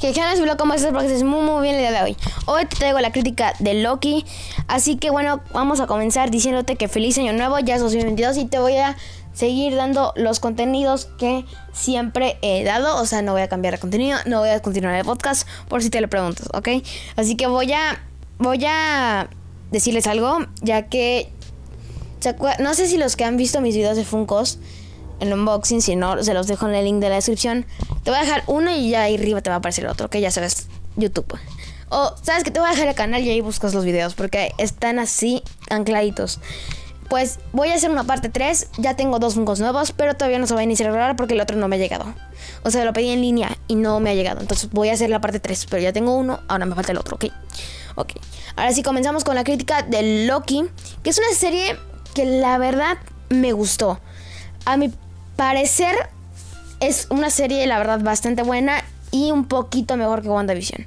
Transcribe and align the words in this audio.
Que 0.00 0.12
general 0.12 0.38
vlog 0.42 0.58
como 0.58 0.74
estás 0.74 0.92
porque 0.92 1.14
es 1.14 1.22
muy 1.22 1.40
muy 1.40 1.62
bien 1.62 1.76
el 1.76 1.80
día 1.80 1.90
de 1.90 2.02
hoy. 2.02 2.16
Hoy 2.44 2.66
te 2.66 2.76
traigo 2.76 3.00
la 3.00 3.12
crítica 3.12 3.54
de 3.60 3.74
Loki. 3.74 4.26
Así 4.68 4.96
que 4.96 5.08
bueno, 5.08 5.40
vamos 5.54 5.80
a 5.80 5.86
comenzar 5.86 6.30
diciéndote 6.30 6.76
que 6.76 6.88
feliz 6.88 7.16
año 7.16 7.32
nuevo, 7.32 7.58
ya 7.60 7.76
es 7.76 7.80
2022 7.80 8.36
y 8.36 8.44
te 8.44 8.58
voy 8.58 8.76
a 8.76 8.96
seguir 9.32 9.74
dando 9.74 10.12
los 10.14 10.38
contenidos 10.38 11.08
que 11.18 11.46
siempre 11.72 12.38
he 12.42 12.62
dado. 12.62 13.00
O 13.00 13.06
sea, 13.06 13.22
no 13.22 13.32
voy 13.32 13.40
a 13.40 13.48
cambiar 13.48 13.72
de 13.72 13.80
contenido, 13.80 14.18
no 14.26 14.40
voy 14.40 14.50
a 14.50 14.60
continuar 14.60 14.94
el 14.96 15.04
podcast 15.06 15.48
por 15.68 15.82
si 15.82 15.88
te 15.88 16.00
lo 16.02 16.08
preguntas, 16.08 16.48
¿ok? 16.52 16.68
Así 17.16 17.36
que 17.36 17.46
voy 17.46 17.72
a, 17.72 17.98
voy 18.38 18.64
a 18.66 19.30
decirles 19.70 20.06
algo, 20.06 20.40
ya 20.60 20.88
que... 20.88 21.30
No 22.58 22.74
sé 22.74 22.88
si 22.88 22.98
los 22.98 23.14
que 23.14 23.24
han 23.24 23.36
visto 23.36 23.60
mis 23.60 23.76
videos 23.76 23.96
de 23.96 24.04
Funkos 24.04 24.58
el 25.20 25.32
unboxing, 25.32 25.82
si 25.82 25.96
no, 25.96 26.22
se 26.22 26.34
los 26.34 26.46
dejo 26.46 26.68
en 26.68 26.74
el 26.74 26.84
link 26.84 27.00
de 27.00 27.08
la 27.08 27.16
descripción. 27.16 27.66
Te 28.04 28.10
voy 28.10 28.18
a 28.18 28.22
dejar 28.22 28.44
uno 28.46 28.70
y 28.70 28.90
ya 28.90 29.02
ahí 29.02 29.16
arriba 29.16 29.40
te 29.40 29.50
va 29.50 29.56
a 29.56 29.58
aparecer 29.58 29.84
el 29.84 29.90
otro, 29.90 30.10
que 30.10 30.20
ya 30.20 30.30
sabes, 30.30 30.68
YouTube. 30.96 31.38
O, 31.88 32.14
¿sabes 32.22 32.42
que 32.42 32.50
Te 32.50 32.58
voy 32.58 32.68
a 32.68 32.72
dejar 32.72 32.88
el 32.88 32.94
canal 32.94 33.22
y 33.22 33.30
ahí 33.30 33.40
buscas 33.40 33.74
los 33.74 33.84
videos, 33.84 34.14
porque 34.14 34.52
están 34.58 34.98
así, 34.98 35.42
ancladitos. 35.70 36.40
Pues 37.08 37.38
voy 37.52 37.68
a 37.68 37.74
hacer 37.74 37.90
una 37.90 38.02
parte 38.02 38.28
3, 38.28 38.70
ya 38.78 38.96
tengo 38.96 39.20
dos 39.20 39.34
Funkos 39.34 39.60
nuevos, 39.60 39.92
pero 39.92 40.14
todavía 40.14 40.40
no 40.40 40.48
se 40.48 40.54
va 40.54 40.60
a 40.60 40.64
iniciar 40.64 40.90
a 40.90 40.92
grabar 40.92 41.14
porque 41.14 41.34
el 41.34 41.40
otro 41.40 41.56
no 41.56 41.68
me 41.68 41.76
ha 41.76 41.78
llegado. 41.78 42.12
O 42.64 42.70
sea, 42.72 42.84
lo 42.84 42.92
pedí 42.92 43.10
en 43.10 43.20
línea 43.20 43.56
y 43.68 43.76
no 43.76 44.00
me 44.00 44.10
ha 44.10 44.14
llegado. 44.14 44.40
Entonces 44.40 44.70
voy 44.70 44.88
a 44.88 44.94
hacer 44.94 45.10
la 45.10 45.20
parte 45.20 45.38
3, 45.38 45.66
pero 45.70 45.82
ya 45.82 45.92
tengo 45.92 46.16
uno, 46.16 46.40
ahora 46.48 46.66
me 46.66 46.74
falta 46.74 46.90
el 46.90 46.98
otro, 46.98 47.14
¿ok? 47.14 47.26
Ok. 47.94 48.12
Ahora 48.56 48.72
sí, 48.72 48.82
comenzamos 48.82 49.22
con 49.22 49.36
la 49.36 49.44
crítica 49.44 49.82
de 49.82 50.26
Loki, 50.26 50.64
que 51.04 51.10
es 51.10 51.18
una 51.18 51.32
serie 51.32 51.76
que 52.14 52.24
la 52.24 52.58
verdad 52.58 52.98
me 53.28 53.52
gustó. 53.52 54.00
A 54.64 54.76
mi 54.76 54.92
parecer 55.36 55.94
es 56.80 57.06
una 57.10 57.30
serie, 57.30 57.66
la 57.66 57.78
verdad, 57.78 58.00
bastante 58.00 58.42
buena 58.42 58.84
y 59.10 59.30
un 59.30 59.46
poquito 59.46 59.96
mejor 59.96 60.22
que 60.22 60.28
WandaVision. 60.28 60.86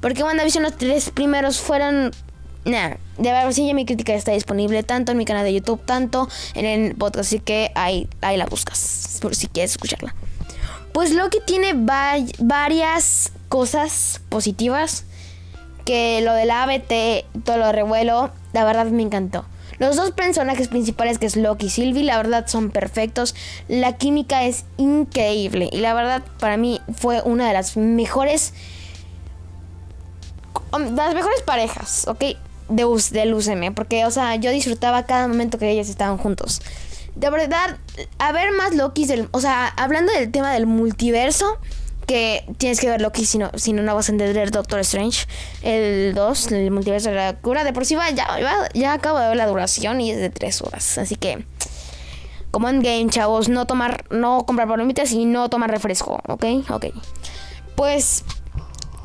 Porque 0.00 0.22
WandaVision 0.22 0.62
los 0.62 0.76
tres 0.76 1.10
primeros 1.10 1.58
fueron... 1.60 2.12
Nah, 2.64 2.94
de 3.18 3.30
verdad, 3.30 3.52
sí, 3.52 3.66
ya 3.66 3.74
mi 3.74 3.84
crítica 3.84 4.14
está 4.14 4.32
disponible 4.32 4.82
tanto 4.82 5.12
en 5.12 5.18
mi 5.18 5.24
canal 5.24 5.44
de 5.44 5.52
YouTube, 5.52 5.84
tanto 5.84 6.28
en 6.54 6.64
el 6.64 6.94
podcast, 6.94 7.28
así 7.28 7.38
que 7.38 7.70
ahí, 7.74 8.08
ahí 8.22 8.36
la 8.36 8.46
buscas, 8.46 9.18
por 9.20 9.34
si 9.34 9.48
quieres 9.48 9.72
escucharla. 9.72 10.14
Pues 10.92 11.12
Loki 11.12 11.38
tiene 11.44 11.72
varias 11.74 13.32
cosas 13.48 14.20
positivas, 14.30 15.04
que 15.84 16.22
lo 16.22 16.32
del 16.32 16.50
ABT, 16.50 17.44
todo 17.44 17.58
lo 17.58 17.70
revuelo, 17.72 18.30
la 18.52 18.64
verdad 18.64 18.86
me 18.86 19.02
encantó. 19.02 19.44
Los 19.78 19.96
dos 19.96 20.12
personajes 20.12 20.68
principales, 20.68 21.18
que 21.18 21.26
es 21.26 21.36
Loki 21.36 21.66
y 21.66 21.70
Sylvie, 21.70 22.04
la 22.04 22.16
verdad 22.16 22.46
son 22.46 22.70
perfectos. 22.70 23.34
La 23.68 23.96
química 23.96 24.44
es 24.44 24.64
increíble. 24.76 25.68
Y 25.72 25.78
la 25.78 25.94
verdad, 25.94 26.22
para 26.38 26.56
mí, 26.56 26.80
fue 26.96 27.20
una 27.22 27.48
de 27.48 27.54
las 27.54 27.76
mejores. 27.76 28.54
Um, 30.72 30.94
las 30.94 31.14
mejores 31.14 31.42
parejas, 31.42 32.06
¿ok? 32.08 32.24
De, 32.68 33.02
del 33.10 33.34
UCM. 33.34 33.74
Porque, 33.74 34.04
o 34.06 34.10
sea, 34.10 34.36
yo 34.36 34.50
disfrutaba 34.50 35.06
cada 35.06 35.28
momento 35.28 35.58
que 35.58 35.70
ellas 35.70 35.88
estaban 35.88 36.18
juntos. 36.18 36.62
De 37.16 37.30
verdad, 37.30 37.78
a 38.18 38.32
ver 38.32 38.52
más 38.52 38.74
Loki, 38.74 39.06
o 39.30 39.40
sea, 39.40 39.68
hablando 39.68 40.12
del 40.12 40.32
tema 40.32 40.52
del 40.52 40.66
multiverso, 40.66 41.58
que 42.06 42.44
tienes 42.58 42.80
que 42.80 42.88
ver 42.88 43.00
Loki 43.00 43.24
si 43.24 43.38
no, 43.38 43.50
no, 43.82 43.94
vas 43.94 44.08
a 44.08 44.12
entender 44.12 44.50
Doctor 44.50 44.80
Strange. 44.80 45.26
El 45.62 46.14
2, 46.14 46.52
el 46.52 46.70
multiverso 46.70 47.10
de 47.10 47.16
la 47.16 47.36
cura. 47.36 47.64
De 47.64 47.72
por 47.72 47.86
sí 47.86 47.94
va, 47.94 48.10
ya, 48.10 48.28
ya 48.74 48.92
acabo 48.92 49.18
de 49.18 49.28
ver 49.28 49.36
la 49.36 49.46
duración 49.46 50.00
y 50.00 50.10
es 50.10 50.18
de 50.18 50.30
3 50.30 50.62
horas. 50.62 50.98
Así 50.98 51.16
que, 51.16 51.44
como 52.50 52.68
en 52.68 52.80
game, 52.82 53.08
chavos, 53.08 53.48
no 53.48 53.66
tomar, 53.66 54.04
no 54.10 54.44
comprar 54.46 54.68
palomitas 54.68 55.12
y 55.12 55.24
no 55.24 55.48
tomar 55.48 55.70
refresco, 55.70 56.20
¿ok? 56.28 56.44
Ok. 56.70 56.86
Pues, 57.74 58.24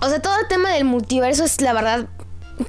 o 0.00 0.08
sea, 0.08 0.20
todo 0.20 0.38
el 0.40 0.48
tema 0.48 0.70
del 0.70 0.84
multiverso 0.84 1.44
es 1.44 1.60
la 1.60 1.72
verdad 1.72 2.06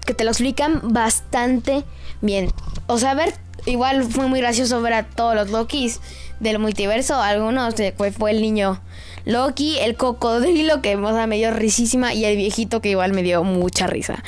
que 0.06 0.14
te 0.14 0.24
lo 0.24 0.32
explican 0.32 0.82
bastante 0.84 1.84
bien. 2.22 2.52
O 2.88 2.98
sea, 2.98 3.14
ver, 3.14 3.34
igual 3.68 4.04
fue 4.04 4.28
muy 4.28 4.40
gracioso 4.40 4.82
ver 4.82 4.94
a 4.94 5.04
todos 5.04 5.36
los 5.36 5.50
Lokis 5.50 6.00
del 6.40 6.60
multiverso. 6.60 7.16
Algunos 7.16 7.76
fue, 7.96 8.12
fue 8.12 8.32
el 8.32 8.42
niño 8.42 8.82
Loki, 9.26 9.78
el 9.80 9.96
cocodrilo 9.96 10.82
que 10.82 10.96
me 10.96 11.36
dio 11.36 11.52
risísima 11.52 12.14
y 12.14 12.26
el 12.26 12.38
viejito 12.38 12.82
que 12.82 12.90
igual 12.90 13.14
me 13.14 13.24
dio 13.24 13.44
mucha 13.44 13.86
risa. 13.86 14.24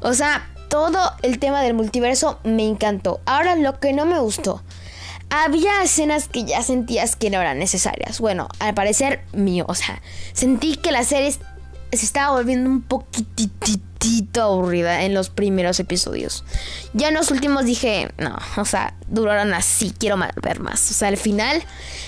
O 0.00 0.14
sea, 0.14 0.48
todo 0.68 1.12
el 1.22 1.38
tema 1.38 1.62
del 1.62 1.74
multiverso 1.74 2.38
me 2.44 2.64
encantó. 2.64 3.20
Ahora 3.26 3.56
lo 3.56 3.80
que 3.80 3.92
no 3.92 4.06
me 4.06 4.20
gustó. 4.20 4.62
Había 5.30 5.82
escenas 5.82 6.28
que 6.28 6.44
ya 6.44 6.62
sentías 6.62 7.16
que 7.16 7.30
no 7.30 7.40
eran 7.40 7.58
necesarias. 7.58 8.20
Bueno, 8.20 8.48
al 8.60 8.74
parecer 8.74 9.24
mío. 9.32 9.64
O 9.68 9.74
sea, 9.74 10.00
sentí 10.32 10.76
que 10.76 10.92
la 10.92 11.02
serie 11.02 11.34
se 11.96 12.06
estaba 12.06 12.36
volviendo 12.36 12.68
un 12.68 12.82
poquitito 12.82 14.42
aburrida 14.42 15.02
en 15.02 15.14
los 15.14 15.30
primeros 15.30 15.80
episodios. 15.80 16.44
Ya 16.92 17.08
en 17.08 17.14
los 17.14 17.30
últimos 17.30 17.64
dije, 17.64 18.10
no, 18.18 18.36
o 18.56 18.64
sea, 18.64 18.94
duraron 19.08 19.54
así, 19.54 19.92
quiero 19.98 20.16
ver 20.42 20.60
más. 20.60 20.90
O 20.90 20.94
sea, 20.94 21.08
el 21.08 21.16
final, 21.16 21.62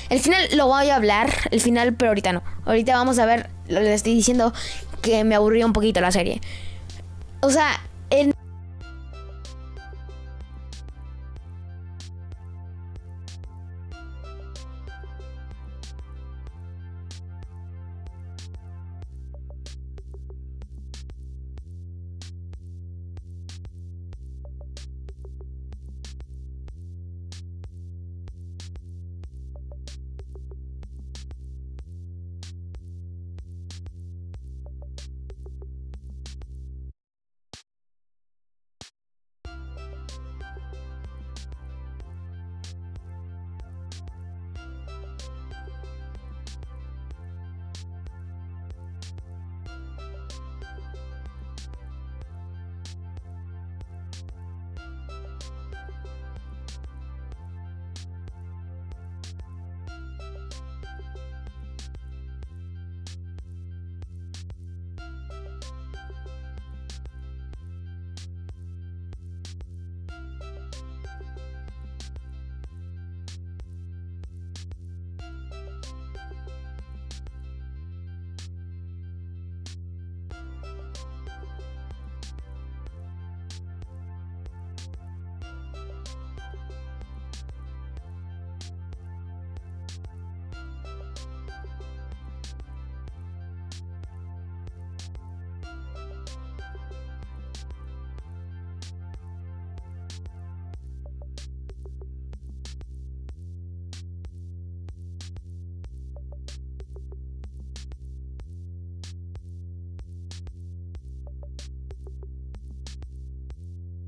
el 0.09 0.21
final 0.21 0.43
lo 0.55 0.67
voy 0.67 0.91
a 0.91 0.97
hablar, 0.97 1.33
el 1.51 1.61
final, 1.61 1.95
pero 1.95 2.11
ahorita 2.11 2.33
no. 2.33 2.43
Ahorita 2.65 2.95
vamos 2.95 3.19
a 3.19 3.27
ver, 3.27 3.51
que 3.67 3.95
estoy 3.95 4.15
diciendo 4.15 4.53
que 5.03 5.25
me 5.25 5.35
aburrió 5.35 5.67
un 5.67 5.73
poquito 5.73 6.01
la 6.01 6.13
serie. 6.13 6.41
O 7.41 7.51
sea, 7.51 7.81
el 8.11 8.35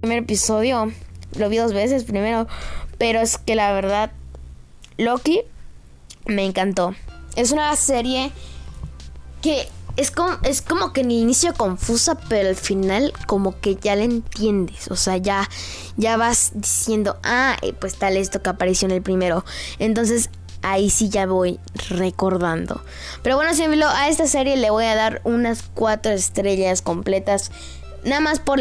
primer 0.01 0.19
episodio. 0.19 0.93
Lo 1.37 1.49
vi 1.49 1.59
dos 1.59 1.73
veces 1.73 2.05
primero. 2.05 2.47
Pero 2.99 3.21
es 3.21 3.39
que 3.39 3.55
la 3.55 3.73
verdad, 3.73 4.11
Loki 4.99 5.43
me 6.27 6.45
encantó. 6.45 6.95
Es 7.37 7.53
una 7.53 7.75
serie 7.77 8.33
que 9.43 9.69
es 9.97 10.11
como, 10.11 10.39
es 10.43 10.63
como 10.63 10.93
que 10.93 11.03
en 11.03 11.11
inicio 11.11 11.55
confusa, 11.55 12.15
pero 12.29 12.49
al 12.49 12.57
final 12.57 13.13
como 13.27 13.59
que 13.61 13.77
ya 13.77 13.97
la 13.97 14.05
entiendes. 14.05 14.91
O 14.91 14.97
sea, 14.97 15.17
ya, 15.17 15.49
ya 15.97 16.17
vas 16.17 16.53
diciendo, 16.55 17.19
ah, 17.23 17.57
eh, 17.63 17.73
pues 17.73 17.97
tal 17.97 18.17
esto 18.17 18.43
que 18.43 18.51
apareció 18.51 18.87
en 18.87 18.93
el 18.93 19.03
primero. 19.03 19.45
Entonces, 19.79 20.31
ahí 20.63 20.91
sí 20.91 21.09
ya 21.09 21.27
voy 21.27 21.59
recordando. 21.89 22.83
Pero 23.23 23.37
bueno, 23.37 23.55
siempre 23.55 23.83
a 23.83 24.09
esta 24.09 24.27
serie 24.27 24.57
le 24.57 24.71
voy 24.71 24.85
a 24.85 24.95
dar 24.95 25.21
unas 25.25 25.63
cuatro 25.75 26.13
estrellas 26.13 26.83
completas. 26.83 27.51
Nada 28.05 28.21
más 28.21 28.41
por 28.41 28.59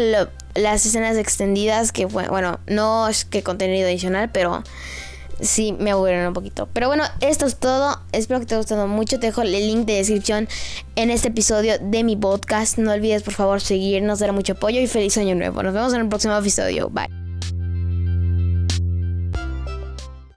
las 0.54 0.84
escenas 0.86 1.16
extendidas 1.16 1.92
que 1.92 2.06
bueno, 2.06 2.60
no 2.66 3.08
es 3.08 3.24
que 3.24 3.42
contenido 3.42 3.86
adicional, 3.86 4.30
pero 4.32 4.62
sí 5.40 5.74
me 5.78 5.90
aburrieron 5.90 6.28
un 6.28 6.34
poquito. 6.34 6.68
Pero 6.72 6.88
bueno, 6.88 7.04
esto 7.20 7.46
es 7.46 7.56
todo. 7.56 8.00
Espero 8.12 8.40
que 8.40 8.46
te 8.46 8.54
haya 8.54 8.60
gustado 8.60 8.86
mucho. 8.86 9.18
Te 9.18 9.28
dejo 9.28 9.42
el 9.42 9.52
link 9.52 9.86
de 9.86 9.94
descripción 9.94 10.48
en 10.96 11.10
este 11.10 11.28
episodio 11.28 11.74
de 11.80 12.04
mi 12.04 12.16
podcast. 12.16 12.78
No 12.78 12.92
olvides 12.92 13.22
por 13.22 13.34
favor 13.34 13.60
seguirnos, 13.60 14.18
dar 14.18 14.32
mucho 14.32 14.54
apoyo 14.54 14.80
y 14.80 14.86
feliz 14.86 15.16
año 15.18 15.34
nuevo. 15.34 15.62
Nos 15.62 15.74
vemos 15.74 15.92
en 15.94 16.00
el 16.00 16.08
próximo 16.08 16.36
episodio. 16.36 16.90
Bye. 16.90 17.19